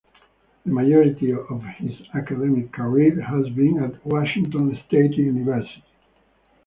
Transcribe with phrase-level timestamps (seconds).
[0.65, 5.83] The majority of his academic career has been at Washington State University.